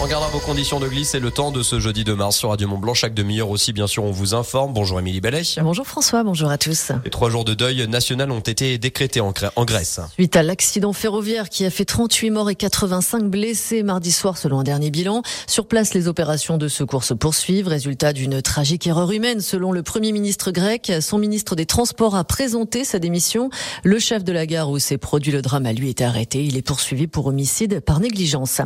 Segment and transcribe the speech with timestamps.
[0.00, 2.50] On gardera vos conditions de glisse et le temps de ce jeudi de mars sur
[2.50, 2.94] Radio Mont Blanc.
[2.94, 4.72] Chaque demi-heure aussi, bien sûr, on vous informe.
[4.72, 5.42] Bonjour Émilie Bellet.
[5.60, 6.92] Bonjour François, bonjour à tous.
[7.04, 9.32] Les trois jours de deuil national ont été décrétés en,
[9.64, 9.98] Grèce.
[10.12, 14.60] Suite à l'accident ferroviaire qui a fait 38 morts et 85 blessés mardi soir selon
[14.60, 15.22] un dernier bilan.
[15.48, 17.66] Sur place, les opérations de secours se poursuivent.
[17.66, 20.92] Résultat d'une tragique erreur humaine selon le premier ministre grec.
[21.00, 23.50] Son ministre des Transports a présenté sa démission.
[23.82, 26.44] Le chef de la gare où s'est produit le drame a lui été arrêté.
[26.44, 28.60] Il est poursuivi pour homicide par négligence.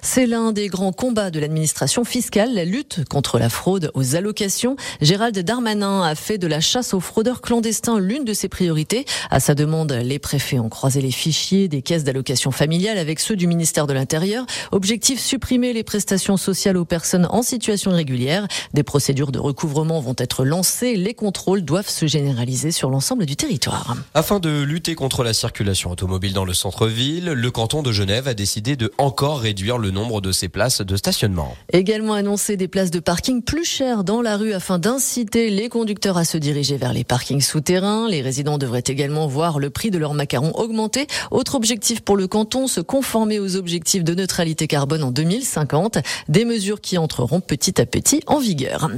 [0.00, 4.76] C'est l'un des grand combat de l'administration fiscale, la lutte contre la fraude aux allocations.
[5.00, 9.04] Gérald Darmanin a fait de la chasse aux fraudeurs clandestins l'une de ses priorités.
[9.28, 13.34] À sa demande, les préfets ont croisé les fichiers des caisses d'allocations familiales avec ceux
[13.34, 14.46] du ministère de l'Intérieur.
[14.70, 18.46] Objectif supprimer les prestations sociales aux personnes en situation irrégulière.
[18.72, 20.94] Des procédures de recouvrement vont être lancées.
[20.94, 23.96] Les contrôles doivent se généraliser sur l'ensemble du territoire.
[24.14, 28.34] Afin de lutter contre la circulation automobile dans le centre-ville, le canton de Genève a
[28.34, 31.56] décidé de encore réduire le nombre de ses places de stationnement.
[31.72, 36.18] Également annoncé des places de parking plus chères dans la rue afin d'inciter les conducteurs
[36.18, 38.08] à se diriger vers les parkings souterrains.
[38.08, 41.06] Les résidents devraient également voir le prix de leurs macarons augmenter.
[41.30, 45.98] Autre objectif pour le canton, se conformer aux objectifs de neutralité carbone en 2050.
[46.28, 48.90] Des mesures qui entreront petit à petit en vigueur.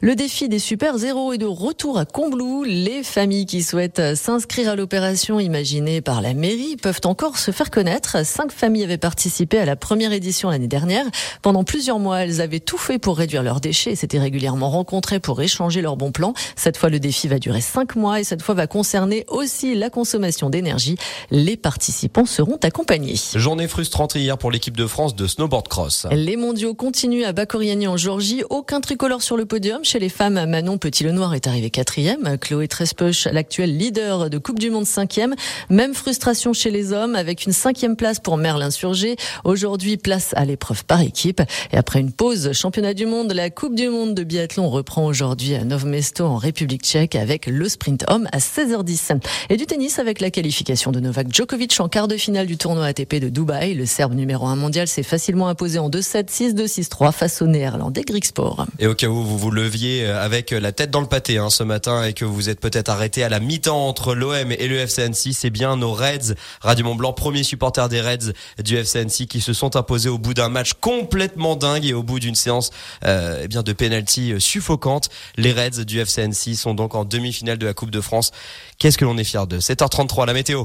[0.00, 2.64] Le défi des super zéros est de retour à Combloux.
[2.64, 7.70] Les familles qui souhaitent s'inscrire à l'opération imaginée par la mairie peuvent encore se faire
[7.70, 8.24] connaître.
[8.24, 11.04] Cinq familles avaient participé à la première édition l'année dernière.
[11.42, 15.20] Pendant plusieurs mois, elles avaient tout fait pour réduire leurs déchets et s'étaient régulièrement rencontrées
[15.20, 16.34] pour échanger leurs bons plans.
[16.56, 19.90] Cette fois, le défi va durer cinq mois et cette fois va concerner aussi la
[19.90, 20.96] consommation d'énergie.
[21.30, 23.16] Les participants seront accompagnés.
[23.34, 26.06] Journée frustrante hier pour l'équipe de France de snowboard cross.
[26.10, 28.42] Les mondiaux continuent à Bakoriani en Georgie.
[28.50, 29.84] Aucun tricolore sur le podium.
[29.84, 32.38] Chez les femmes, Manon Petit-Lenoir est arrivé quatrième.
[32.38, 35.34] Chloé Trespech, l'actuelle leader de Coupe du Monde cinquième.
[35.70, 39.16] Même frustration chez les hommes avec une cinquième place pour Merlin Surgé.
[39.44, 41.42] Aujourd'hui, place à l'épreuve par équipe.
[41.72, 45.54] Et après une pause, championnat du monde, la Coupe du monde de biathlon reprend aujourd'hui
[45.54, 49.18] à Novmesto en République tchèque avec le sprint homme à 16h10.
[49.48, 52.86] Et du tennis avec la qualification de Novak Djokovic en quart de finale du tournoi
[52.86, 53.74] ATP de Dubaï.
[53.74, 58.02] Le Serbe numéro 1 mondial s'est facilement imposé en 2-7, 6-2, 6-3 face au néerlandais
[58.02, 58.66] Grigsport.
[58.78, 61.62] Et au cas où vous vous leviez avec la tête dans le pâté hein, ce
[61.62, 65.32] matin et que vous êtes peut-être arrêté à la mi-temps entre l'OM et le FCNC,
[65.32, 68.32] c'est bien nos Reds, Radio Mont Blanc, premier supporter des Reds
[68.62, 72.18] du FCNC qui se sont imposés au bout d'un match complètement dingue et au bout
[72.18, 72.70] d'une séance
[73.04, 75.08] euh, eh bien de penalty euh, suffocante.
[75.36, 78.32] Les Reds du FCNC sont donc en demi-finale de la Coupe de France.
[78.78, 80.64] Qu'est-ce que l'on est fier de 7h33 la météo.